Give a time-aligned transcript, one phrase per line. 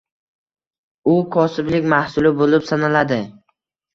[1.11, 3.21] U kosiblik mahsuli bo’lib sanaladi.